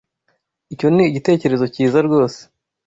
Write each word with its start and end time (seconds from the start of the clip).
Icyo 0.73 0.87
ni 0.95 1.03
igitekerezo 1.07 1.65
cyiza 1.73 1.99
rwose. 2.07 2.39